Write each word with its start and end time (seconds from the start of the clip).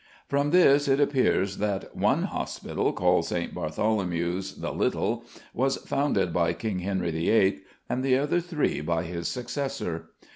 From 0.27 0.49
this 0.49 0.87
it 0.87 0.99
appears 0.99 1.57
that 1.57 1.95
"one 1.95 2.23
Hospital, 2.23 2.91
called 2.91 3.25
St. 3.25 3.53
Bartholomew's 3.53 4.55
the 4.55 4.71
little," 4.73 5.25
was 5.53 5.77
founded 5.77 6.33
by 6.33 6.53
King 6.53 6.79
Henry 6.79 7.11
VIII., 7.11 7.59
and 7.87 8.03
the 8.03 8.17
other 8.17 8.39
three 8.39 8.81
by 8.81 9.03
his 9.03 9.27
successor. 9.27 10.09